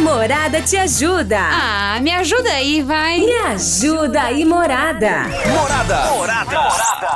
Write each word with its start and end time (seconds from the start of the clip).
Morada 0.00 0.62
te 0.62 0.76
ajuda. 0.78 1.38
Ah, 1.38 1.98
me 2.00 2.10
ajuda 2.10 2.50
aí, 2.50 2.82
vai. 2.82 3.20
Me 3.20 3.32
ajuda 3.52 4.22
aí, 4.22 4.44
Morada. 4.46 5.26
Morada. 5.46 6.10
Morada. 6.12 6.70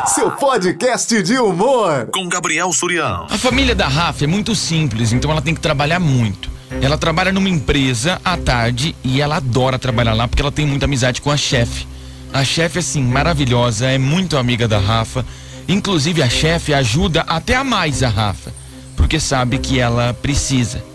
Seu 0.06 0.30
podcast 0.30 1.22
de 1.22 1.38
humor. 1.38 2.08
Com 2.12 2.28
Gabriel 2.28 2.70
Surião. 2.72 3.26
A 3.30 3.38
família 3.38 3.74
da 3.74 3.88
Rafa 3.88 4.24
é 4.24 4.26
muito 4.26 4.54
simples, 4.54 5.12
então 5.12 5.30
ela 5.30 5.40
tem 5.40 5.54
que 5.54 5.60
trabalhar 5.60 5.98
muito. 5.98 6.50
Ela 6.82 6.98
trabalha 6.98 7.32
numa 7.32 7.48
empresa 7.48 8.20
à 8.22 8.36
tarde 8.36 8.94
e 9.02 9.20
ela 9.20 9.36
adora 9.36 9.78
trabalhar 9.78 10.12
lá 10.12 10.28
porque 10.28 10.42
ela 10.42 10.52
tem 10.52 10.66
muita 10.66 10.84
amizade 10.84 11.22
com 11.22 11.30
a 11.30 11.36
chefe. 11.36 11.86
A 12.32 12.44
chefe, 12.44 12.80
assim, 12.80 13.02
maravilhosa, 13.02 13.86
é 13.86 13.96
muito 13.96 14.36
amiga 14.36 14.68
da 14.68 14.78
Rafa. 14.78 15.24
Inclusive, 15.66 16.22
a 16.22 16.28
chefe 16.28 16.74
ajuda 16.74 17.22
até 17.22 17.54
a 17.56 17.64
mais 17.64 18.02
a 18.02 18.08
Rafa, 18.08 18.52
porque 18.96 19.18
sabe 19.18 19.58
que 19.58 19.78
ela 19.78 20.12
precisa. 20.12 20.93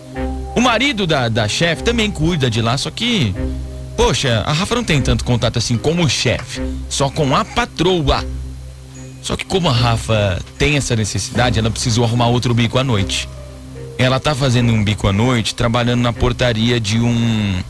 O 0.59 0.61
marido 0.61 1.07
da, 1.07 1.29
da 1.29 1.47
chefe 1.47 1.83
também 1.83 2.11
cuida 2.11 2.49
de 2.49 2.61
lá, 2.61 2.77
só 2.77 2.91
que. 2.91 3.33
Poxa, 3.95 4.43
a 4.45 4.51
Rafa 4.51 4.75
não 4.75 4.83
tem 4.83 5.01
tanto 5.01 5.23
contato 5.23 5.57
assim 5.57 5.77
com 5.77 6.01
o 6.01 6.09
chefe, 6.09 6.61
só 6.89 7.09
com 7.09 7.33
a 7.33 7.45
patroa. 7.45 8.25
Só 9.21 9.37
que 9.37 9.45
como 9.45 9.69
a 9.69 9.71
Rafa 9.71 10.37
tem 10.57 10.75
essa 10.75 10.97
necessidade, 10.97 11.57
ela 11.57 11.71
precisou 11.71 12.03
arrumar 12.03 12.27
outro 12.27 12.53
bico 12.53 12.77
à 12.77 12.83
noite. 12.83 13.29
Ela 13.97 14.19
tá 14.19 14.35
fazendo 14.35 14.73
um 14.73 14.83
bico 14.83 15.07
à 15.07 15.13
noite, 15.13 15.55
trabalhando 15.55 16.01
na 16.01 16.11
portaria 16.11 16.77
de 16.77 16.99
um 16.99 17.63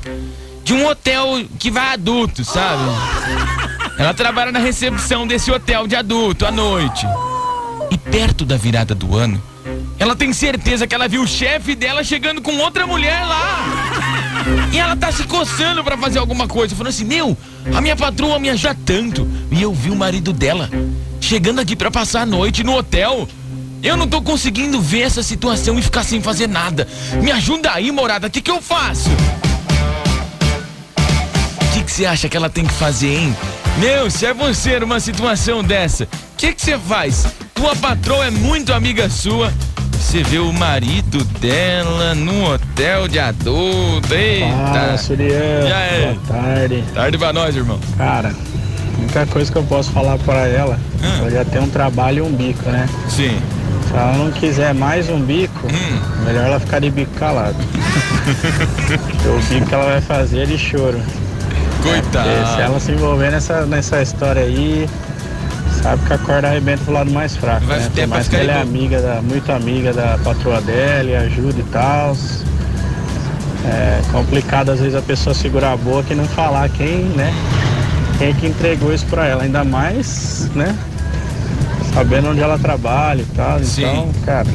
de 0.63 0.73
um 0.73 0.87
hotel 0.87 1.45
que 1.59 1.69
vai 1.69 1.93
adulto, 1.93 2.43
sabe? 2.43 2.81
Ela 3.99 4.15
trabalha 4.15 4.51
na 4.51 4.59
recepção 4.59 5.27
desse 5.27 5.51
hotel 5.51 5.85
de 5.85 5.95
adulto 5.95 6.43
à 6.43 6.49
noite. 6.49 7.05
E 7.91 7.97
perto 7.99 8.45
da 8.45 8.57
virada 8.57 8.95
do 8.95 9.15
ano, 9.15 9.39
ela 9.99 10.15
tem 10.15 10.31
certeza 10.31 10.87
que 10.87 10.95
ela 10.95 11.07
viu 11.07 11.21
o 11.21 11.27
chefe 11.27 11.75
dela 11.75 12.03
chegando 12.03 12.41
com 12.41 12.55
outra 12.57 12.87
mulher 12.87 13.21
lá. 13.25 13.65
E 14.71 14.79
ela 14.79 14.95
tá 14.95 15.11
se 15.11 15.23
coçando 15.25 15.83
para 15.83 15.97
fazer 15.97 16.19
alguma 16.19 16.47
coisa, 16.47 16.73
falando 16.73 16.93
assim: 16.93 17.03
"Meu, 17.03 17.37
a 17.75 17.81
minha 17.81 17.95
patroa 17.95 18.39
me 18.39 18.49
ajuda 18.49 18.75
tanto". 18.85 19.27
E 19.51 19.61
eu 19.61 19.73
vi 19.73 19.91
o 19.91 19.95
marido 19.95 20.31
dela 20.31 20.69
chegando 21.19 21.59
aqui 21.59 21.75
para 21.75 21.91
passar 21.91 22.21
a 22.21 22.25
noite 22.25 22.63
no 22.63 22.75
hotel. 22.75 23.27
Eu 23.83 23.97
não 23.97 24.07
tô 24.07 24.21
conseguindo 24.21 24.81
ver 24.81 25.01
essa 25.01 25.21
situação 25.21 25.77
e 25.77 25.81
ficar 25.81 26.03
sem 26.03 26.21
fazer 26.21 26.47
nada. 26.47 26.87
Me 27.21 27.31
ajuda 27.31 27.73
aí, 27.73 27.91
morada, 27.91 28.27
o 28.27 28.29
que 28.29 28.41
que 28.41 28.51
eu 28.51 28.61
faço? 28.61 29.09
O 31.61 31.73
que 31.73 31.83
que 31.83 31.91
você 31.91 32.05
acha 32.05 32.27
que 32.27 32.35
ela 32.35 32.49
tem 32.49 32.65
que 32.65 32.73
fazer, 32.73 33.15
hein? 33.15 33.35
Meu, 33.77 34.09
se 34.09 34.25
é 34.25 34.33
você 34.33 34.79
numa 34.79 34.99
situação 34.99 35.63
dessa, 35.63 36.03
o 36.03 36.07
que 36.37 36.53
que 36.53 36.61
você 36.61 36.77
faz? 36.77 37.25
Tua 37.53 37.75
patroa 37.75 38.25
é 38.25 38.29
muito 38.29 38.73
amiga 38.73 39.09
sua. 39.09 39.53
Você 40.09 40.23
vê 40.23 40.39
o 40.39 40.51
marido 40.51 41.23
dela 41.39 42.15
no 42.15 42.51
hotel 42.51 43.07
de 43.07 43.19
adulto. 43.19 44.11
Eita! 44.11 44.47
Fala, 44.73 44.97
Surian. 44.97 45.67
E 45.67 45.71
aí? 45.71 46.19
Boa 46.25 46.41
tarde. 46.41 46.83
Tarde 46.95 47.17
pra 47.19 47.31
nós, 47.31 47.55
irmão. 47.55 47.79
Cara, 47.95 48.29
a 48.29 48.99
única 49.01 49.25
coisa 49.27 49.51
que 49.51 49.57
eu 49.59 49.63
posso 49.65 49.91
falar 49.91 50.17
pra 50.17 50.47
ela, 50.47 50.79
Ah. 51.03 51.17
ela 51.19 51.29
já 51.29 51.45
tem 51.45 51.61
um 51.61 51.69
trabalho 51.69 52.17
e 52.17 52.21
um 52.27 52.31
bico, 52.31 52.67
né? 52.71 52.89
Sim. 53.07 53.39
Se 53.87 53.93
ela 53.93 54.13
não 54.13 54.31
quiser 54.31 54.73
mais 54.73 55.07
um 55.09 55.19
bico, 55.21 55.67
Hum. 55.67 56.23
melhor 56.25 56.45
ela 56.47 56.59
ficar 56.59 56.79
de 56.79 56.89
bico 56.89 57.11
calado. 57.13 57.55
Porque 59.05 59.27
o 59.29 59.39
bico 59.47 59.67
que 59.67 59.73
ela 59.75 59.85
vai 59.85 60.01
fazer 60.01 60.41
é 60.41 60.45
de 60.47 60.57
choro. 60.57 60.99
Porque 61.83 61.89
se 61.95 62.01
Coitado. 62.01 62.29
ela 62.61 62.79
se 62.79 62.91
envolver 62.91 63.29
nessa, 63.29 63.63
nessa 63.67 64.01
história 64.01 64.41
aí, 64.41 64.89
sabe 65.81 66.05
que 66.05 66.13
a 66.13 66.17
corda 66.17 66.47
arrebenta 66.47 66.83
pro 66.83 66.93
lado 66.93 67.11
mais 67.11 67.35
fraco, 67.35 67.65
Vai 67.65 67.79
né? 67.79 67.85
Por 67.85 67.93
pra 67.93 68.07
mais 68.07 68.27
que 68.27 68.35
ela 68.35 68.51
é 68.51 68.61
amiga 68.61 69.01
da, 69.01 69.21
muito 69.21 69.51
amiga 69.51 69.93
da 69.93 70.17
patroa 70.23 70.61
dela 70.61 71.09
e 71.09 71.15
ajuda 71.15 71.59
e 71.59 71.63
tal. 71.71 72.15
É 73.65 74.01
complicado 74.11 74.69
às 74.69 74.79
vezes 74.79 74.95
a 74.95 75.01
pessoa 75.01 75.33
segurar 75.33 75.73
a 75.73 75.77
boca 75.77 76.13
e 76.13 76.15
não 76.15 76.25
falar 76.25 76.69
quem, 76.69 77.03
né? 77.15 77.33
Quem 78.17 78.33
que 78.33 78.47
entregou 78.47 78.93
isso 78.93 79.05
pra 79.05 79.25
ela, 79.27 79.43
ainda 79.43 79.63
mais, 79.63 80.49
né? 80.55 80.75
Sabendo 81.93 82.29
onde 82.29 82.41
ela 82.41 82.57
trabalha 82.57 83.21
e 83.21 83.35
tal. 83.35 83.59
Sim. 83.63 83.83
Então, 83.83 84.11
cara, 84.25 84.47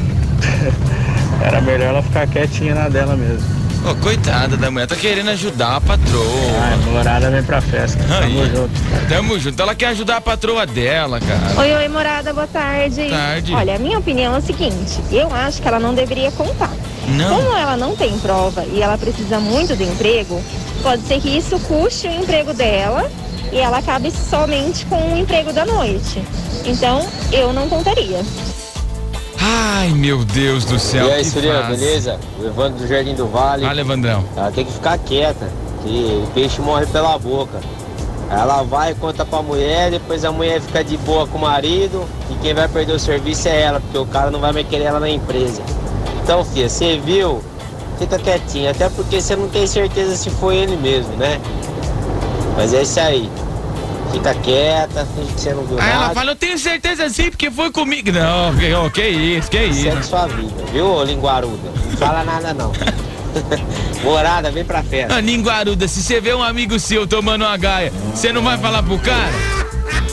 era 1.43 1.61
melhor 1.61 1.89
ela 1.89 2.03
ficar 2.03 2.27
quietinha 2.27 2.75
na 2.75 2.89
dela 2.89 3.15
mesmo. 3.15 3.64
Ô, 3.87 3.93
coitada 4.01 4.57
da 4.57 4.71
mulher, 4.71 4.87
tá 4.87 4.95
querendo 4.95 5.29
ajudar 5.29 5.75
a 5.75 5.81
patroa. 5.81 6.23
Ai, 6.59 6.77
morada 6.91 7.29
vem 7.29 7.43
pra 7.43 7.61
festa. 7.61 8.03
Tamo 8.03 8.23
Aí. 8.23 8.49
junto. 8.49 8.71
Tamo 9.07 9.39
junto. 9.39 9.61
Ela 9.61 9.75
quer 9.75 9.87
ajudar 9.89 10.17
a 10.17 10.21
patroa 10.21 10.65
dela, 10.65 11.19
cara. 11.19 11.59
Oi, 11.61 11.71
oi, 11.71 11.87
morada, 11.87 12.33
boa 12.33 12.47
tarde. 12.47 13.07
Tarde. 13.07 13.53
Olha, 13.53 13.75
a 13.75 13.79
minha 13.79 13.99
opinião 13.99 14.33
é 14.33 14.39
o 14.39 14.41
seguinte: 14.41 14.99
eu 15.11 15.31
acho 15.31 15.61
que 15.61 15.67
ela 15.67 15.79
não 15.79 15.93
deveria 15.93 16.31
contar. 16.31 16.71
Não. 17.09 17.37
Como 17.37 17.55
ela 17.55 17.77
não 17.77 17.95
tem 17.95 18.17
prova 18.17 18.65
e 18.65 18.81
ela 18.81 18.97
precisa 18.97 19.39
muito 19.39 19.75
do 19.75 19.83
emprego, 19.83 20.41
pode 20.81 21.03
ser 21.03 21.21
que 21.21 21.29
isso 21.29 21.59
custe 21.59 22.07
o 22.07 22.11
emprego 22.11 22.55
dela 22.55 23.07
e 23.51 23.57
ela 23.57 23.77
acabe 23.77 24.09
somente 24.09 24.83
com 24.87 25.13
o 25.13 25.17
emprego 25.17 25.53
da 25.53 25.63
noite. 25.63 26.23
Então, 26.65 27.07
eu 27.31 27.53
não 27.53 27.69
contaria. 27.69 28.23
Ai, 29.47 29.89
meu 29.89 30.25
Deus 30.25 30.65
do 30.65 30.79
céu. 30.79 31.05
E 31.05 31.11
aí, 31.11 31.23
Surya, 31.23 31.61
beleza? 31.61 32.19
O 32.39 32.47
Evandro 32.47 32.79
do 32.79 32.87
Jardim 32.87 33.13
do 33.13 33.27
Vale. 33.27 33.63
Ah, 33.63 33.71
Levandrão. 33.71 34.23
Ela 34.35 34.51
tem 34.51 34.65
que 34.65 34.73
ficar 34.73 34.97
quieta, 34.97 35.47
que 35.83 36.23
o 36.23 36.27
peixe 36.33 36.59
morre 36.61 36.87
pela 36.87 37.15
boca. 37.19 37.59
Ela 38.31 38.63
vai 38.63 38.95
conta 38.95 39.23
pra 39.23 39.43
mulher, 39.43 39.91
depois 39.91 40.25
a 40.25 40.31
mulher 40.31 40.59
fica 40.61 40.83
de 40.83 40.97
boa 40.97 41.27
com 41.27 41.37
o 41.37 41.41
marido 41.41 42.05
e 42.31 42.33
quem 42.41 42.55
vai 42.55 42.67
perder 42.67 42.93
o 42.93 42.99
serviço 42.99 43.47
é 43.47 43.61
ela, 43.61 43.79
porque 43.79 43.99
o 43.99 44.05
cara 44.07 44.31
não 44.31 44.39
vai 44.39 44.51
mais 44.51 44.67
querer 44.67 44.85
ela 44.85 44.99
na 44.99 45.09
empresa. 45.09 45.61
Então, 46.23 46.43
filha, 46.43 46.67
você 46.67 46.97
viu? 46.97 47.43
Fica 47.99 48.17
quietinha, 48.17 48.71
até 48.71 48.89
porque 48.89 49.21
você 49.21 49.35
não 49.35 49.47
tem 49.47 49.67
certeza 49.67 50.15
se 50.15 50.31
foi 50.31 50.55
ele 50.55 50.75
mesmo, 50.75 51.15
né? 51.17 51.39
Mas 52.57 52.73
é 52.73 52.81
isso 52.81 52.99
aí. 52.99 53.29
Fica 54.15 54.33
quieta, 54.35 55.05
finge 55.13 55.33
que 55.33 55.41
você 55.41 55.53
não 55.53 55.65
viu 55.65 55.77
Aí 55.77 55.89
ela 55.91 56.01
nada. 56.03 56.13
fala, 56.13 56.31
eu 56.31 56.35
tenho 56.37 56.57
certeza 56.57 57.09
sim, 57.09 57.29
porque 57.29 57.51
foi 57.51 57.69
comigo. 57.69 58.11
Não, 58.13 58.55
que, 58.55 58.73
oh, 58.73 58.89
que 58.89 59.05
isso, 59.07 59.51
que 59.51 59.61
isso. 59.61 59.81
Segue 59.81 60.03
sua 60.03 60.25
vida, 60.27 60.63
viu, 60.71 60.85
ô 60.87 61.03
linguaruda? 61.03 61.69
Não 61.91 61.97
fala 61.97 62.23
nada 62.23 62.53
não. 62.53 62.71
Morada, 64.03 64.49
vem 64.51 64.63
pra 64.63 64.81
festa. 64.81 65.15
Ah, 65.17 65.21
Ninguaruda, 65.21 65.85
se 65.89 66.01
você 66.01 66.21
vê 66.21 66.33
um 66.33 66.41
amigo 66.41 66.79
seu 66.79 67.05
tomando 67.05 67.43
uma 67.43 67.57
gaia, 67.57 67.91
você 68.13 68.31
não 68.31 68.41
vai 68.41 68.57
falar 68.57 68.81
pro 68.83 68.97
cara? 68.99 69.33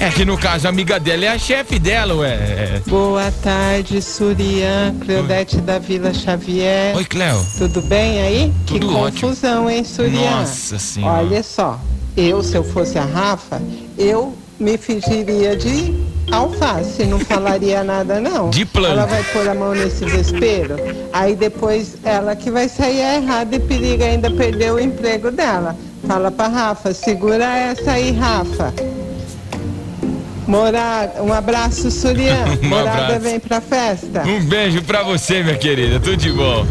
É 0.01 0.11
que 0.11 0.25
no 0.25 0.37
caso 0.37 0.67
a 0.67 0.71
amiga 0.71 0.99
dela 0.99 1.27
é 1.27 1.29
a 1.29 1.39
chefe 1.39 1.79
dela, 1.79 2.13
ué. 2.17 2.83
Boa 2.89 3.31
tarde, 3.41 4.03
Surian, 4.03 4.97
Cleodete 5.01 5.59
da 5.61 5.79
Vila 5.79 6.13
Xavier. 6.13 6.97
Oi, 6.97 7.05
Cleo. 7.05 7.47
Tudo 7.57 7.81
bem 7.83 8.21
aí? 8.21 8.53
Tudo 8.67 8.89
que 8.89 8.95
ótimo. 8.95 9.21
confusão, 9.29 9.71
hein, 9.71 9.85
Surian? 9.85 10.41
Nossa 10.41 10.79
senhora. 10.81 11.19
Olha 11.23 11.43
só, 11.45 11.79
eu, 12.17 12.43
se 12.43 12.57
eu 12.57 12.65
fosse 12.65 12.99
a 12.99 13.05
Rafa, 13.05 13.61
eu 13.99 14.35
me 14.59 14.77
fingiria 14.77 15.57
de 15.57 15.95
alface, 16.31 17.05
não 17.05 17.19
falaria 17.19 17.83
nada, 17.83 18.21
não. 18.21 18.51
De 18.51 18.65
planta. 18.65 18.91
Ela 18.93 19.07
vai 19.07 19.23
pôr 19.25 19.49
a 19.49 19.55
mão 19.55 19.73
nesse 19.75 20.05
desespero, 20.05 20.77
aí 21.13 21.35
depois 21.35 21.97
ela 22.05 22.37
que 22.37 22.51
vai 22.51 22.69
sair 22.69 23.01
errada 23.01 23.57
e 23.57 23.59
periga 23.61 24.05
ainda 24.05 24.31
perder 24.31 24.73
o 24.73 24.79
emprego 24.79 25.31
dela. 25.31 25.77
Fala 26.07 26.31
pra 26.31 26.49
Rafa, 26.49 26.93
segura 26.93 27.45
essa 27.45 27.93
aí, 27.93 28.13
Rafa. 28.13 28.73
Morada, 30.47 31.23
um 31.23 31.33
abraço, 31.33 31.91
Surian. 31.91 32.45
Um 32.63 32.69
Morada 32.69 33.05
abraço. 33.05 33.21
vem 33.21 33.41
pra 33.41 33.61
festa. 33.61 34.23
Um 34.27 34.45
beijo 34.45 34.83
pra 34.83 35.03
você, 35.03 35.43
minha 35.43 35.57
querida. 35.57 36.01
Tudo 36.01 36.17
de 36.17 36.33
bom. 36.33 36.67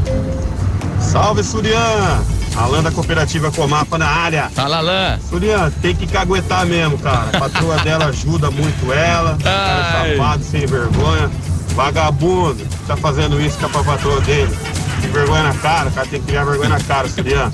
Salve, 0.99 1.43
Surian! 1.43 2.21
Alan 2.55 2.83
da 2.83 2.91
Cooperativa 2.91 3.51
Comapa 3.51 3.97
na 3.97 4.07
área. 4.07 4.49
Fala, 4.49 4.77
Alain. 4.77 5.19
Surian, 5.29 5.71
tem 5.81 5.95
que 5.95 6.05
caguetar 6.07 6.65
mesmo, 6.65 6.97
cara. 6.99 7.29
A 7.33 7.39
patroa 7.39 7.77
dela 7.83 8.05
ajuda 8.05 8.51
muito 8.51 8.91
ela. 8.91 9.37
Cara 9.41 10.01
Ai. 10.01 10.17
safado, 10.17 10.43
sem 10.43 10.65
vergonha. 10.65 11.29
Vagabundo, 11.75 12.67
tá 12.85 12.97
fazendo 12.97 13.39
isso 13.41 13.57
com 13.57 13.65
a 13.79 13.83
patroa 13.83 14.19
dele. 14.21 14.53
Tem 15.01 15.09
vergonha 15.09 15.43
na 15.43 15.53
cara, 15.55 15.89
o 15.89 15.91
cara 15.91 16.05
tem 16.07 16.19
que 16.19 16.27
criar 16.27 16.43
vergonha 16.43 16.69
na 16.69 16.79
cara, 16.81 17.07
Surian. 17.07 17.51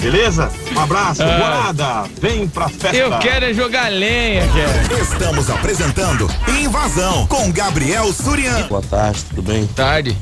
Beleza? 0.00 0.50
Um 0.76 0.80
abraço, 0.80 1.22
Ai. 1.22 1.38
morada! 1.38 2.04
Vem 2.20 2.46
pra 2.46 2.68
festa! 2.68 2.94
Eu 2.94 3.18
quero 3.20 3.46
é 3.46 3.54
jogar 3.54 3.90
lenha, 3.90 4.46
cara. 4.48 5.00
Estamos 5.02 5.48
apresentando 5.48 6.30
Invasão 6.46 7.26
com 7.26 7.50
Gabriel 7.50 8.12
Surian. 8.12 8.66
Boa 8.68 8.82
tarde, 8.82 9.24
tudo 9.30 9.40
bem? 9.42 9.66
Tarde. 9.68 10.14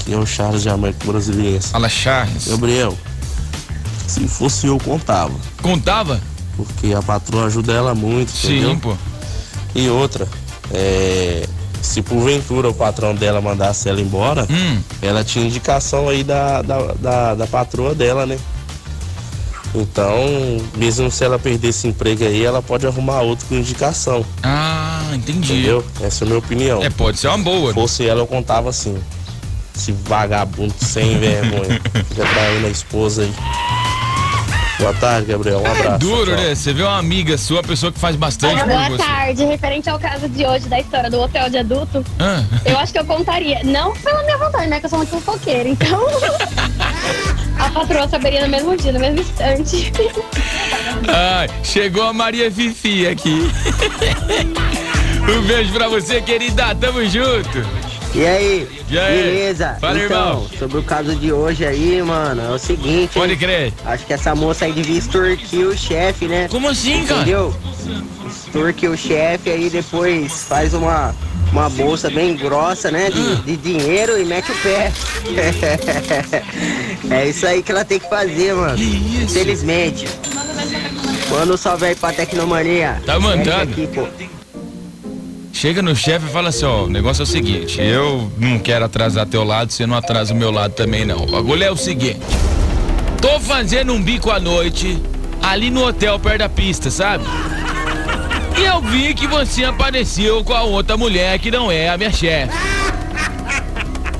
Aqui 0.00 0.12
é 0.12 0.16
o 0.16 0.26
Charles 0.26 0.62
de 0.62 0.68
América 0.68 1.06
Brasiliense. 1.06 1.68
Fala, 1.70 1.88
Charles. 1.88 2.48
Gabriel, 2.48 2.98
se 4.08 4.26
fosse 4.26 4.66
eu, 4.66 4.78
contava. 4.78 5.34
Contava? 5.62 6.20
Porque 6.56 6.92
a 6.92 7.00
patroa 7.02 7.46
ajuda 7.46 7.72
ela 7.72 7.94
muito, 7.94 8.32
entendeu? 8.44 8.70
Sim, 8.70 8.78
pô. 8.78 8.96
E 9.74 9.88
outra, 9.88 10.26
é, 10.72 11.46
se 11.80 12.02
porventura 12.02 12.68
o 12.68 12.74
patrão 12.74 13.14
dela 13.14 13.40
mandasse 13.40 13.88
ela 13.88 14.00
embora, 14.00 14.44
Hum. 14.50 14.80
ela 15.00 15.22
tinha 15.22 15.44
indicação 15.46 16.08
aí 16.08 16.24
da, 16.24 16.62
da, 16.62 16.78
da, 16.94 17.34
da 17.36 17.46
patroa 17.46 17.94
dela, 17.94 18.26
né? 18.26 18.36
Então, 19.74 20.16
mesmo 20.76 21.10
se 21.10 21.22
ela 21.22 21.38
perder 21.38 21.68
esse 21.68 21.86
emprego 21.86 22.24
aí, 22.24 22.42
ela 22.42 22.62
pode 22.62 22.86
arrumar 22.86 23.20
outro 23.20 23.44
com 23.46 23.54
indicação, 23.54 24.24
Ah, 24.42 25.02
entendi. 25.14 25.52
entendeu? 25.52 25.84
Essa 26.00 26.24
é 26.24 26.26
a 26.26 26.26
minha 26.28 26.38
opinião. 26.38 26.82
É, 26.82 26.88
pode 26.88 27.18
ser 27.18 27.28
uma 27.28 27.38
boa. 27.38 27.68
Se 27.68 27.74
fosse 27.74 28.06
ela, 28.06 28.20
eu 28.20 28.26
contava 28.26 28.70
assim. 28.70 28.98
Esse 29.76 29.92
vagabundo 29.92 30.74
sem 30.80 31.18
vergonha. 31.20 31.80
Fica 32.08 32.24
traindo 32.24 32.66
a 32.66 32.70
esposa 32.70 33.22
aí. 33.22 33.32
Boa 34.78 34.94
tarde, 34.94 35.26
Gabriel. 35.32 35.58
Um 35.60 35.66
abraço. 35.66 35.94
É 35.94 35.98
duro, 35.98 36.26
tchau. 36.32 36.36
né? 36.44 36.54
Você 36.54 36.72
vê 36.72 36.82
uma 36.84 36.98
amiga 36.98 37.36
sua, 37.36 37.62
pessoa 37.64 37.90
que 37.90 37.98
faz 37.98 38.14
bastante 38.14 38.60
por 38.60 38.68
Boa 38.68 38.88
você. 38.90 38.98
tarde. 39.02 39.44
Referente 39.44 39.90
ao 39.90 39.98
caso 39.98 40.28
de 40.28 40.46
hoje 40.46 40.68
da 40.68 40.78
história 40.78 41.10
do 41.10 41.20
hotel 41.20 41.50
de 41.50 41.58
adulto, 41.58 42.04
Ah. 42.20 42.42
eu 42.64 42.78
acho 42.78 42.92
que 42.92 42.98
eu 42.98 43.04
contaria. 43.04 43.60
Não 43.64 43.92
pela 43.94 44.22
minha 44.22 44.38
vontade, 44.38 44.68
né? 44.68 44.78
Que 44.78 44.86
eu 44.86 44.90
sou 44.90 44.98
muito 44.98 45.10
fofoqueira. 45.10 45.68
Então, 45.68 46.00
a 47.58 47.70
patroa 47.70 48.08
saberia 48.08 48.42
no 48.42 48.48
mesmo 48.48 48.76
dia, 48.76 48.92
no 48.92 49.00
mesmo 49.00 49.20
instante. 49.20 49.92
Ai, 51.08 51.48
chegou 51.64 52.04
a 52.04 52.12
Maria 52.12 52.50
Fifi 52.50 53.06
aqui. 53.08 53.50
um 55.36 55.42
beijo 55.46 55.72
pra 55.72 55.88
você, 55.88 56.20
querida. 56.22 56.72
Tamo 56.76 57.04
junto. 57.04 57.66
E 58.18 58.26
aí? 58.26 58.68
E 58.90 58.98
aí? 58.98 59.22
Beleza? 59.22 59.76
Fala, 59.80 59.96
então, 60.02 60.30
irmão. 60.30 60.46
sobre 60.58 60.78
o 60.78 60.82
caso 60.82 61.14
de 61.14 61.32
hoje 61.32 61.64
aí, 61.64 62.02
mano, 62.02 62.42
é 62.42 62.50
o 62.50 62.58
seguinte. 62.58 63.12
Pode 63.14 63.36
crer. 63.36 63.72
Acho 63.84 64.04
que 64.04 64.12
essa 64.12 64.34
moça 64.34 64.64
aí 64.64 64.72
devia 64.72 64.98
extorquir 64.98 65.68
o 65.68 65.78
chefe, 65.78 66.26
né? 66.26 66.48
Como 66.50 66.68
assim, 66.68 67.04
cara? 67.06 67.20
Entendeu? 67.20 67.54
Extorquir 68.28 68.90
o 68.90 68.96
chefe 68.96 69.50
aí 69.50 69.70
depois 69.70 70.42
faz 70.48 70.74
uma, 70.74 71.14
uma 71.52 71.70
bolsa 71.70 72.10
bem 72.10 72.34
grossa, 72.34 72.90
né? 72.90 73.08
De, 73.08 73.20
Ah. 73.20 73.42
de 73.46 73.56
dinheiro 73.56 74.18
e 74.20 74.24
mete 74.24 74.50
o 74.50 74.54
pé. 74.56 74.92
é 77.10 77.28
isso 77.28 77.46
aí 77.46 77.62
que 77.62 77.70
ela 77.70 77.84
tem 77.84 78.00
que 78.00 78.08
fazer, 78.08 78.52
mano. 78.52 78.76
Infelizmente. 78.82 80.08
Manda 81.30 81.54
um 81.54 81.56
salve 81.56 81.86
aí 81.86 81.94
pra 81.94 82.12
Tecnomania. 82.12 83.00
Tá 83.06 83.20
mandando. 83.20 83.62
Aqui, 83.62 83.86
pô. 83.86 84.08
Chega 85.58 85.82
no 85.82 85.92
chefe 85.96 86.24
e 86.24 86.30
fala 86.30 86.50
assim, 86.50 86.64
ó, 86.64 86.84
o 86.84 86.88
negócio 86.88 87.22
é 87.22 87.24
o 87.24 87.26
seguinte, 87.26 87.80
eu 87.80 88.30
não 88.38 88.60
quero 88.60 88.84
atrasar 88.84 89.26
teu 89.26 89.42
lado, 89.42 89.72
você 89.72 89.88
não 89.88 89.96
atrasa 89.96 90.32
o 90.32 90.36
meu 90.36 90.52
lado 90.52 90.72
também 90.74 91.04
não. 91.04 91.24
O 91.24 91.26
bagulho 91.32 91.64
é 91.64 91.68
o 91.68 91.76
seguinte, 91.76 92.20
tô 93.20 93.40
fazendo 93.40 93.92
um 93.92 94.00
bico 94.00 94.30
à 94.30 94.38
noite, 94.38 95.02
ali 95.42 95.68
no 95.68 95.84
hotel 95.84 96.16
perto 96.20 96.38
da 96.38 96.48
pista, 96.48 96.92
sabe? 96.92 97.24
E 98.56 98.64
eu 98.64 98.80
vi 98.82 99.12
que 99.14 99.26
você 99.26 99.64
apareceu 99.64 100.44
com 100.44 100.54
a 100.54 100.62
outra 100.62 100.96
mulher 100.96 101.40
que 101.40 101.50
não 101.50 101.72
é 101.72 101.88
a 101.88 101.98
minha 101.98 102.12
chefe. 102.12 102.56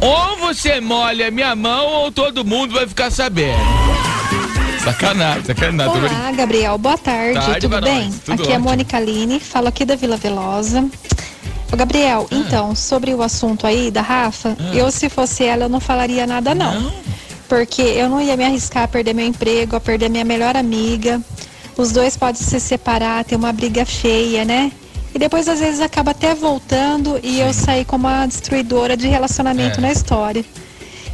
Ou 0.00 0.38
você 0.38 0.80
molha 0.80 1.30
minha 1.30 1.54
mão 1.54 1.86
ou 1.86 2.10
todo 2.10 2.44
mundo 2.44 2.74
vai 2.74 2.88
ficar 2.88 3.12
sabendo. 3.12 3.60
Sacanagem, 4.82 5.44
sacanagem. 5.44 6.02
Olá, 6.02 6.32
Gabriel, 6.32 6.76
boa 6.78 6.98
tarde, 6.98 7.34
Tarde 7.34 7.60
tudo 7.60 7.80
bem? 7.80 8.06
nós, 8.06 8.18
tudo 8.24 8.42
aqui 8.42 8.50
é 8.50 8.54
a 8.54 8.58
ótimo. 8.58 8.70
Mônica 8.70 8.96
Aline, 8.96 9.38
falo 9.38 9.68
aqui 9.68 9.84
da 9.84 9.94
Vila 9.94 10.16
Velosa. 10.16 10.84
Gabriel, 11.76 12.26
Ah. 12.30 12.34
então, 12.34 12.74
sobre 12.74 13.14
o 13.14 13.22
assunto 13.22 13.66
aí 13.66 13.90
da 13.90 14.00
Rafa, 14.02 14.56
eu 14.74 14.90
se 14.90 15.08
fosse 15.08 15.44
ela, 15.44 15.64
eu 15.64 15.68
não 15.68 15.80
falaria 15.80 16.26
nada 16.26 16.54
não. 16.54 16.92
Porque 17.48 17.80
eu 17.82 18.08
não 18.08 18.20
ia 18.20 18.36
me 18.36 18.44
arriscar 18.44 18.82
a 18.84 18.88
perder 18.88 19.14
meu 19.14 19.26
emprego, 19.26 19.76
a 19.76 19.80
perder 19.80 20.08
minha 20.10 20.24
melhor 20.24 20.56
amiga. 20.56 21.20
Os 21.76 21.92
dois 21.92 22.16
podem 22.16 22.40
se 22.42 22.58
separar, 22.60 23.24
ter 23.24 23.36
uma 23.36 23.52
briga 23.52 23.86
feia, 23.86 24.44
né? 24.44 24.70
E 25.14 25.18
depois, 25.18 25.48
às 25.48 25.60
vezes, 25.60 25.80
acaba 25.80 26.10
até 26.10 26.34
voltando 26.34 27.18
e 27.22 27.40
eu 27.40 27.52
sair 27.54 27.84
como 27.84 28.06
a 28.06 28.26
destruidora 28.26 28.96
de 28.96 29.06
relacionamento 29.08 29.78
É. 29.78 29.82
na 29.82 29.92
história. 29.92 30.44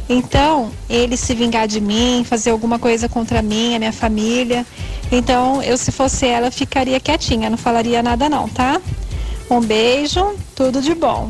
Então, 0.09 0.71
ele 0.89 1.15
se 1.17 1.33
vingar 1.33 1.67
de 1.67 1.79
mim, 1.79 2.25
fazer 2.27 2.49
alguma 2.51 2.77
coisa 2.77 3.07
contra 3.07 3.41
mim, 3.41 3.75
a 3.75 3.79
minha 3.79 3.93
família. 3.93 4.65
Então, 5.11 5.63
eu 5.63 5.77
se 5.77 5.91
fosse 5.91 6.25
ela, 6.27 6.51
ficaria 6.51 6.99
quietinha, 6.99 7.49
não 7.49 7.57
falaria 7.57 8.03
nada 8.03 8.27
não, 8.29 8.47
tá? 8.49 8.81
Um 9.49 9.59
beijo, 9.61 10.35
tudo 10.55 10.81
de 10.81 10.93
bom. 10.95 11.29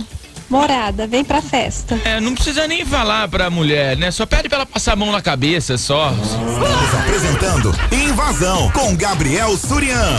Morada, 0.49 1.07
vem 1.07 1.23
pra 1.23 1.41
festa. 1.41 1.99
É, 2.05 2.19
não 2.19 2.35
precisa 2.35 2.67
nem 2.67 2.85
falar 2.85 3.27
pra 3.27 3.49
mulher, 3.49 3.97
né? 3.97 4.11
Só 4.11 4.25
pede 4.25 4.47
pra 4.47 4.59
ela 4.59 4.65
passar 4.65 4.93
a 4.93 4.95
mão 4.95 5.11
na 5.11 5.21
cabeça, 5.21 5.77
só. 5.77 6.11
Estamos 6.11 6.93
apresentando 6.99 7.75
Invasão 7.91 8.69
com 8.71 8.95
Gabriel 8.95 9.57
Surian. 9.57 10.15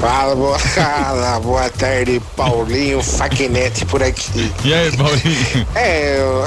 Fala, 0.00 0.34
boa, 0.34 0.56
boa 1.44 1.68
tarde, 1.68 2.22
Paulinho 2.34 3.02
Faquinete 3.02 3.84
por 3.84 4.02
aqui. 4.02 4.50
E 4.64 4.72
aí, 4.72 4.90
Paulinho? 4.96 5.66
É, 5.74 6.16
eu, 6.18 6.46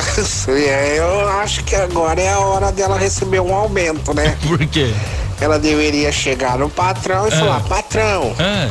eu 0.98 1.30
acho 1.40 1.64
que 1.64 1.76
agora 1.76 2.20
é 2.20 2.30
a 2.34 2.40
hora 2.40 2.72
dela 2.72 2.98
receber 2.98 3.40
um 3.40 3.54
aumento, 3.54 4.12
né? 4.16 4.36
Por 4.48 4.58
quê? 4.66 4.92
Ela 5.40 5.60
deveria 5.60 6.12
chegar 6.12 6.58
no 6.58 6.68
patrão 6.68 7.28
e 7.28 7.34
Ah. 7.34 7.38
falar, 7.38 7.60
patrão, 7.62 8.36
Ah. 8.40 8.70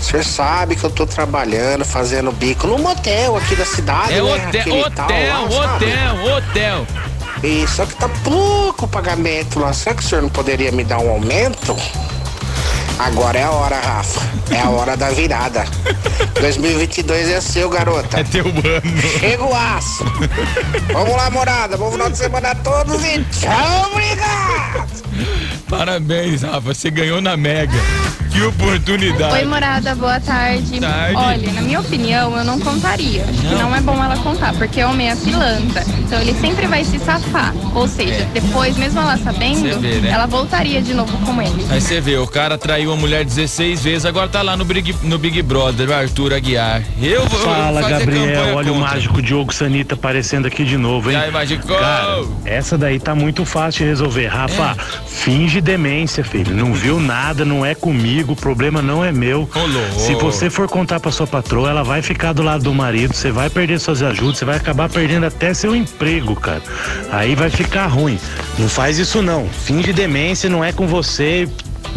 Você 0.00 0.22
sabe 0.22 0.76
que 0.76 0.84
eu 0.84 0.90
tô 0.90 1.06
trabalhando, 1.06 1.84
fazendo 1.84 2.32
bico 2.32 2.66
num 2.66 2.78
motel 2.78 3.36
aqui 3.36 3.54
da 3.54 3.64
cidade, 3.66 4.14
É 4.14 4.22
né? 4.22 4.22
hotel, 4.22 4.60
Aquele 4.60 4.90
tal 4.90 5.06
hotel, 5.06 5.42
lá, 5.42 5.50
sabe? 5.68 5.84
hotel, 5.86 6.36
hotel. 6.36 6.86
E 7.42 7.66
só 7.68 7.86
que 7.86 7.94
tá 7.94 8.08
pouco 8.24 8.84
o 8.84 8.88
pagamento 8.88 9.58
lá. 9.60 9.72
Será 9.72 9.94
que 9.94 10.02
o 10.02 10.06
senhor 10.06 10.22
não 10.22 10.28
poderia 10.30 10.72
me 10.72 10.84
dar 10.84 10.98
um 10.98 11.10
aumento? 11.10 11.76
Agora 12.98 13.38
é 13.38 13.44
a 13.44 13.50
hora, 13.50 13.80
Rafa. 13.80 14.20
É 14.50 14.60
a 14.60 14.68
hora 14.68 14.94
da 14.96 15.08
virada. 15.10 15.64
2022 16.40 17.30
é 17.30 17.40
seu, 17.40 17.70
garota. 17.70 18.20
É 18.20 18.24
teu 18.24 18.44
ano. 18.44 19.00
Chega 19.20 19.42
o 19.44 19.54
aço. 19.54 20.04
Vamos 20.92 21.16
lá, 21.16 21.30
morada. 21.30 21.76
Bom 21.78 21.90
final 21.92 22.10
de 22.10 22.18
semana 22.18 22.50
a 22.50 22.54
todos 22.56 23.02
e 23.04 23.24
tchau, 23.24 23.90
obrigado. 23.92 24.90
Parabéns, 25.70 26.42
Rafa. 26.42 26.60
Você 26.74 26.90
ganhou 26.90 27.20
na 27.22 27.36
Mega. 27.36 27.78
Que 28.32 28.42
oportunidade. 28.42 29.34
Oi, 29.34 29.44
morada, 29.44 29.92
boa 29.96 30.20
tarde. 30.20 30.78
Tarde. 30.80 31.16
Olha, 31.16 31.52
na 31.52 31.62
minha 31.62 31.80
opinião, 31.80 32.36
eu 32.36 32.44
não 32.44 32.60
contaria. 32.60 33.24
Acho 33.24 33.40
que 33.40 33.54
não 33.56 33.74
é 33.74 33.80
bom 33.80 34.02
ela 34.02 34.16
contar, 34.18 34.52
porque 34.54 34.82
homem 34.84 35.10
é 35.10 35.16
pilantra. 35.16 35.84
Então 35.98 36.20
ele 36.20 36.32
sempre 36.34 36.66
vai 36.68 36.84
se 36.84 36.98
safar. 37.00 37.52
Ou 37.74 37.88
seja, 37.88 38.14
É. 38.22 38.28
depois, 38.32 38.76
mesmo 38.76 39.00
ela 39.00 39.16
sabendo, 39.16 39.80
vê, 39.80 39.96
né? 40.00 40.10
ela 40.10 40.26
voltaria 40.26 40.80
de 40.80 40.94
novo 40.94 41.16
com 41.26 41.40
ele. 41.42 41.66
Aí 41.70 41.80
você 41.80 42.00
vê, 42.00 42.16
o 42.18 42.26
cara 42.26 42.56
traiu 42.56 42.90
uma 42.90 42.96
mulher 42.96 43.24
16 43.24 43.82
vezes, 43.82 44.04
agora 44.06 44.28
tá 44.28 44.42
lá 44.42 44.56
no 44.56 44.64
Big, 44.64 44.94
no 45.02 45.18
Big 45.18 45.42
Brother, 45.42 45.88
o 45.88 45.92
Arthur 45.94 46.32
Aguiar. 46.34 46.82
Eu 47.02 47.26
vou 47.26 47.40
Fala, 47.40 47.82
fazer 47.82 47.98
Gabriel. 47.98 48.56
Olha 48.56 48.70
o 48.70 48.74
contra. 48.76 48.90
mágico 48.94 49.20
Diogo 49.22 49.52
Sanita 49.52 49.94
aparecendo 49.94 50.46
aqui 50.46 50.64
de 50.64 50.76
novo, 50.76 51.10
hein? 51.10 51.16
Aí, 51.16 51.30
Mágico? 51.32 51.66
Cara, 51.66 52.22
essa 52.44 52.78
daí 52.78 52.98
tá 53.00 53.14
muito 53.14 53.44
fácil 53.44 53.84
de 53.84 53.90
resolver. 53.90 54.26
Rafa, 54.28 54.76
É. 54.78 55.08
finge 55.08 55.59
demência, 55.60 56.24
filho. 56.24 56.54
Não 56.54 56.72
viu 56.72 57.00
nada, 57.00 57.44
não 57.44 57.64
é 57.64 57.74
comigo, 57.74 58.32
o 58.32 58.36
problema 58.36 58.80
não 58.80 59.04
é 59.04 59.12
meu. 59.12 59.48
Se 59.96 60.14
você 60.14 60.50
for 60.50 60.68
contar 60.68 61.00
pra 61.00 61.10
sua 61.10 61.26
patroa, 61.26 61.70
ela 61.70 61.82
vai 61.82 62.02
ficar 62.02 62.32
do 62.32 62.42
lado 62.42 62.64
do 62.64 62.74
marido, 62.74 63.14
você 63.14 63.30
vai 63.30 63.50
perder 63.50 63.78
suas 63.80 64.02
ajudas, 64.02 64.38
você 64.38 64.44
vai 64.44 64.56
acabar 64.56 64.88
perdendo 64.88 65.26
até 65.26 65.52
seu 65.54 65.74
emprego, 65.74 66.34
cara. 66.34 66.62
Aí 67.10 67.34
vai 67.34 67.50
ficar 67.50 67.86
ruim. 67.86 68.18
Não 68.58 68.68
faz 68.68 68.98
isso 68.98 69.22
não. 69.22 69.48
Finge 69.48 69.92
demência, 69.92 70.48
não 70.48 70.64
é 70.64 70.72
com 70.72 70.86
você. 70.86 71.48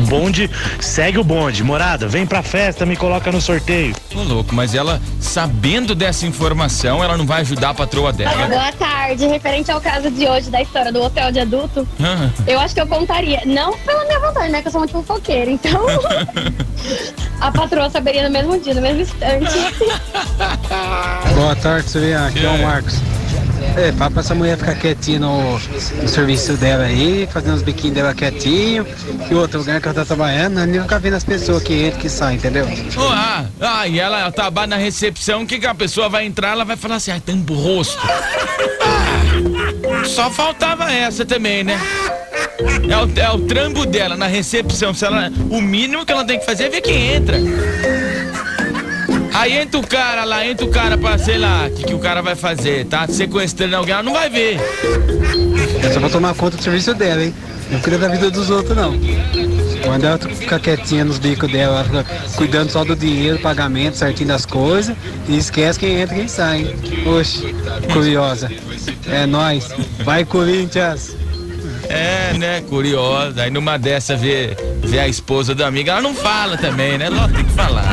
Bonde, 0.07 0.49
segue 0.79 1.17
o 1.17 1.23
bonde. 1.23 1.63
Morada, 1.63 2.07
vem 2.07 2.25
pra 2.25 2.41
festa, 2.43 2.85
me 2.85 2.95
coloca 2.95 3.31
no 3.31 3.39
sorteio. 3.41 3.95
Ô, 4.15 4.21
louco, 4.23 4.53
mas 4.53 4.75
ela, 4.75 5.01
sabendo 5.19 5.95
dessa 5.95 6.25
informação, 6.25 7.03
ela 7.03 7.17
não 7.17 7.25
vai 7.25 7.41
ajudar 7.41 7.69
a 7.69 7.73
patroa 7.73 8.11
dela. 8.11 8.47
Boa 8.47 8.71
tarde. 8.73 9.25
Referente 9.27 9.71
ao 9.71 9.79
caso 9.81 10.09
de 10.11 10.25
hoje 10.27 10.49
da 10.49 10.61
história 10.61 10.91
do 10.91 11.01
hotel 11.01 11.31
de 11.31 11.39
adulto, 11.39 11.87
Ah. 12.01 12.29
eu 12.47 12.59
acho 12.59 12.73
que 12.73 12.81
eu 12.81 12.87
contaria. 12.87 13.41
Não 13.45 13.77
pela 13.79 14.03
minha 14.05 14.19
vontade, 14.19 14.51
né? 14.51 14.61
Que 14.61 14.67
eu 14.67 14.71
sou 14.71 14.79
muito 14.81 14.91
fofoqueira. 14.93 15.49
Então, 15.51 15.81
a 17.39 17.51
patroa 17.51 17.89
saberia 17.89 18.23
no 18.23 18.29
mesmo 18.31 18.59
dia, 18.59 18.73
no 18.73 18.81
mesmo 18.81 19.01
instante. 19.01 19.51
Boa 21.35 21.55
tarde, 21.55 21.89
Surian. 21.89 22.27
Aqui 22.27 22.45
é 22.45 22.49
o 22.49 22.61
Marcos. 22.61 22.95
É, 23.75 23.91
pra 23.91 24.11
essa 24.19 24.35
mulher 24.35 24.57
ficar 24.57 24.75
quietinha 24.75 25.19
no, 25.19 25.59
no 25.59 26.07
serviço 26.07 26.53
dela 26.53 26.83
aí, 26.83 27.27
fazendo 27.31 27.55
os 27.55 27.63
biquinhos 27.63 27.95
dela 27.95 28.13
quietinho. 28.13 28.85
E 29.29 29.33
outro 29.33 29.59
lugar 29.59 29.81
que 29.81 29.87
ela 29.87 29.95
tá 29.95 30.05
trabalhando, 30.05 30.59
eu 30.59 30.67
nunca 30.67 30.99
vendo 30.99 31.15
as 31.15 31.23
pessoas 31.23 31.63
que 31.63 31.87
entram 31.87 31.99
que 31.99 32.09
saem, 32.09 32.37
entendeu? 32.37 32.65
Ô, 32.65 33.07
ah, 33.09 33.45
ah, 33.59 33.87
e 33.87 33.99
ela 33.99 34.31
trabalha 34.31 34.67
na 34.67 34.77
recepção, 34.77 35.45
que, 35.45 35.59
que 35.59 35.65
a 35.65 35.73
pessoa 35.73 36.07
vai 36.07 36.25
entrar? 36.25 36.51
Ela 36.51 36.63
vai 36.63 36.77
falar 36.77 36.95
assim, 36.95 37.11
ai, 37.11 37.19
tampa 37.19 37.51
o 37.51 37.55
rosto. 37.55 37.97
Ah, 38.81 40.05
só 40.05 40.29
faltava 40.29 40.91
essa 40.91 41.25
também, 41.25 41.63
né? 41.63 41.79
É 42.87 42.97
o, 42.97 43.19
é 43.19 43.31
o 43.31 43.39
trampo 43.39 43.85
dela 43.85 44.15
na 44.15 44.27
recepção. 44.27 44.93
Se 44.93 45.05
ela, 45.05 45.31
o 45.49 45.61
mínimo 45.61 46.05
que 46.05 46.11
ela 46.11 46.23
tem 46.23 46.39
que 46.39 46.45
fazer 46.45 46.65
é 46.65 46.69
ver 46.69 46.81
quem 46.81 47.15
entra. 47.15 47.37
Aí 49.43 49.57
entra 49.57 49.77
o 49.77 49.85
cara 49.85 50.23
lá, 50.23 50.47
entra 50.47 50.65
o 50.65 50.69
cara 50.69 50.97
pra, 50.97 51.17
sei 51.17 51.37
lá, 51.37 51.67
o 51.67 51.71
que, 51.71 51.83
que 51.83 51.93
o 51.93 51.99
cara 51.99 52.21
vai 52.21 52.33
fazer, 52.33 52.85
tá? 52.85 53.05
Sequestrando 53.09 53.75
alguém, 53.75 53.93
ela 53.93 54.01
não 54.01 54.13
vai 54.13 54.29
ver. 54.29 54.57
É 55.83 55.91
só 55.91 55.99
pra 55.99 56.07
tomar 56.07 56.33
conta 56.33 56.55
do 56.55 56.63
serviço 56.63 56.93
dela, 56.93 57.21
hein? 57.21 57.35
Não 57.69 57.81
cuida 57.81 57.97
da 57.97 58.07
vida 58.07 58.31
dos 58.31 58.49
outros, 58.49 58.73
não. 58.73 58.97
Quando 59.83 60.05
ela 60.05 60.17
fica 60.17 60.57
quietinha 60.57 61.03
nos 61.03 61.19
bicos 61.19 61.51
dela, 61.51 61.85
ela 61.91 62.05
fica 62.05 62.05
cuidando 62.37 62.69
só 62.69 62.85
do 62.85 62.95
dinheiro, 62.95 63.37
pagamento, 63.37 63.97
certinho 63.97 64.29
das 64.29 64.45
coisas, 64.45 64.95
e 65.27 65.37
esquece 65.37 65.77
quem 65.77 65.99
entra 65.99 66.15
e 66.15 66.19
quem 66.19 66.27
sai, 66.29 66.59
hein? 66.59 66.75
Oxe, 67.05 67.53
curiosa. 67.91 68.49
É 69.11 69.25
nóis. 69.25 69.67
Vai, 70.05 70.23
Corinthians! 70.23 71.17
É, 71.89 72.31
né? 72.37 72.61
Curiosa. 72.69 73.41
Aí 73.41 73.51
numa 73.51 73.77
dessa 73.77 74.15
vê, 74.15 74.55
vê 74.85 74.99
a 74.99 75.07
esposa 75.09 75.53
do 75.53 75.65
amigo, 75.65 75.89
ela 75.89 76.01
não 76.01 76.15
fala 76.15 76.55
também, 76.57 76.97
né? 76.97 77.07
Ela 77.07 77.27
tem 77.27 77.43
que 77.43 77.51
falar. 77.51 77.92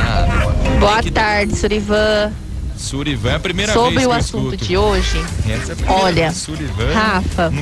Boa 0.81 1.03
tarde, 1.03 1.55
Surivan. 1.57 2.33
Surivan 2.75 3.33
é 3.33 3.35
a 3.35 3.39
primeira 3.41 3.75
Sobre 3.75 3.91
vez 3.97 4.01
que 4.01 4.07
o 4.07 4.11
eu 4.11 4.13
assunto 4.17 4.55
escuto. 4.55 4.65
de 4.65 4.77
hoje, 4.79 5.19
é 5.47 5.91
olha. 5.93 6.33
Surivan, 6.33 6.91
Rafa, 6.95 7.53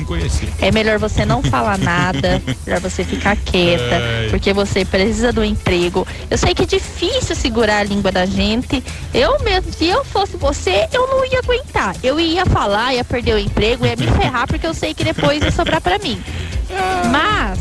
é 0.61 0.71
melhor 0.71 0.97
você 0.97 1.25
não 1.25 1.43
falar 1.43 1.77
nada, 1.83 2.41
melhor 2.65 2.79
você 2.79 3.03
ficar 3.03 3.35
quieta, 3.35 3.97
Ai. 3.97 4.27
porque 4.29 4.53
você 4.53 4.85
precisa 4.85 5.33
do 5.33 5.43
emprego. 5.43 6.07
Eu 6.29 6.37
sei 6.37 6.55
que 6.55 6.63
é 6.63 6.65
difícil 6.65 7.35
segurar 7.35 7.79
a 7.79 7.83
língua 7.83 8.09
da 8.13 8.25
gente. 8.25 8.81
Eu 9.13 9.37
mesmo, 9.43 9.73
se 9.73 9.87
eu 9.87 10.05
fosse 10.05 10.37
você, 10.37 10.87
eu 10.93 11.05
não 11.07 11.25
ia 11.25 11.39
aguentar. 11.39 11.97
Eu 12.01 12.17
ia 12.17 12.45
falar, 12.45 12.93
ia 12.93 13.03
perder 13.03 13.35
o 13.35 13.39
emprego, 13.39 13.85
ia 13.85 13.97
me 13.97 14.07
ferrar, 14.07 14.47
porque 14.47 14.65
eu 14.65 14.73
sei 14.73 14.93
que 14.93 15.03
depois 15.03 15.43
ia 15.43 15.51
sobrar 15.51 15.81
pra 15.81 15.99
mim. 15.99 16.17
Mas, 17.11 17.59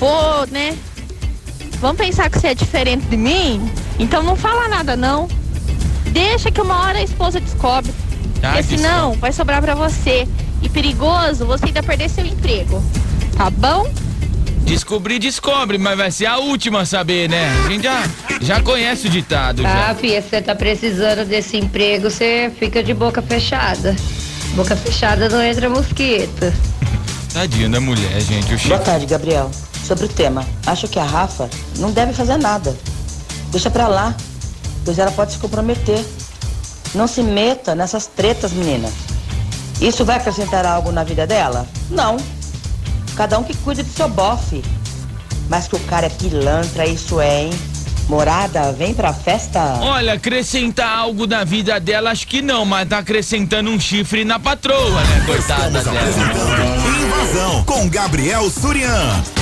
vou, 0.00 0.48
né? 0.50 0.76
Vamos 1.82 1.96
pensar 1.96 2.30
que 2.30 2.38
você 2.38 2.46
é 2.46 2.54
diferente 2.54 3.06
de 3.06 3.16
mim? 3.16 3.68
Então 3.98 4.22
não 4.22 4.36
fala 4.36 4.68
nada, 4.68 4.96
não. 4.96 5.26
Deixa 6.12 6.48
que 6.48 6.60
uma 6.60 6.76
hora 6.80 6.98
a 6.98 7.02
esposa 7.02 7.40
descobre. 7.40 7.92
Ah, 8.40 8.52
porque 8.52 8.76
senão 8.76 9.14
vai 9.14 9.32
sobrar 9.32 9.60
pra 9.60 9.74
você. 9.74 10.28
E 10.62 10.68
perigoso 10.68 11.44
você 11.44 11.66
ainda 11.66 11.82
perder 11.82 12.08
seu 12.08 12.24
emprego. 12.24 12.80
Tá 13.36 13.50
bom? 13.50 13.90
Descobrir, 14.64 15.18
descobre, 15.18 15.76
mas 15.76 15.98
vai 15.98 16.12
ser 16.12 16.26
a 16.26 16.38
última 16.38 16.82
a 16.82 16.86
saber, 16.86 17.28
né? 17.28 17.50
A 17.66 17.68
gente 17.68 17.82
já, 17.82 18.04
já 18.40 18.60
conhece 18.62 19.08
o 19.08 19.10
ditado. 19.10 19.66
Ah, 19.66 19.88
Já. 19.88 19.94
filha, 19.96 20.22
se 20.22 20.28
você 20.28 20.40
tá 20.40 20.54
precisando 20.54 21.26
desse 21.26 21.56
emprego, 21.56 22.08
você 22.08 22.52
fica 22.60 22.80
de 22.80 22.94
boca 22.94 23.20
fechada. 23.20 23.96
Boca 24.54 24.76
fechada 24.76 25.28
não 25.28 25.42
entra 25.42 25.68
mosquito. 25.68 26.52
Tadinho 27.34 27.68
da 27.68 27.80
mulher, 27.80 28.20
gente. 28.20 28.54
O 28.54 28.68
Boa 28.68 28.78
tarde, 28.78 29.04
Gabriel. 29.06 29.50
Sobre 29.84 30.06
o 30.06 30.08
tema, 30.08 30.46
acho 30.66 30.86
que 30.88 30.98
a 30.98 31.04
Rafa 31.04 31.50
não 31.78 31.90
deve 31.90 32.12
fazer 32.12 32.36
nada. 32.36 32.76
Deixa 33.50 33.70
pra 33.70 33.88
lá, 33.88 34.14
pois 34.84 34.98
ela 34.98 35.10
pode 35.10 35.32
se 35.32 35.38
comprometer. 35.38 36.04
Não 36.94 37.06
se 37.06 37.22
meta 37.22 37.74
nessas 37.74 38.06
tretas, 38.06 38.52
menina. 38.52 38.88
Isso 39.80 40.04
vai 40.04 40.16
acrescentar 40.16 40.64
algo 40.64 40.92
na 40.92 41.02
vida 41.02 41.26
dela? 41.26 41.66
Não. 41.90 42.16
Cada 43.16 43.38
um 43.38 43.42
que 43.42 43.56
cuide 43.58 43.82
do 43.82 43.92
seu 43.92 44.08
bofe. 44.08 44.62
Mas 45.48 45.66
que 45.66 45.76
o 45.76 45.80
cara 45.80 46.06
é 46.06 46.10
pilantra, 46.10 46.86
isso 46.86 47.20
é, 47.20 47.44
hein? 47.44 47.50
Morada, 48.08 48.72
vem 48.72 48.94
pra 48.94 49.12
festa. 49.12 49.78
Olha, 49.80 50.14
acrescentar 50.14 50.98
algo 50.98 51.26
na 51.26 51.44
vida 51.44 51.78
dela, 51.80 52.10
acho 52.10 52.26
que 52.26 52.42
não, 52.42 52.64
mas 52.64 52.88
tá 52.88 52.98
acrescentando 52.98 53.70
um 53.70 53.80
chifre 53.80 54.24
na 54.24 54.38
patroa, 54.38 55.02
né? 55.02 55.22
Coitada 55.26 55.82
dela. 55.82 56.00
Invasão 57.00 57.64
com 57.64 57.88
Gabriel 57.88 58.50
Surian. 58.50 59.41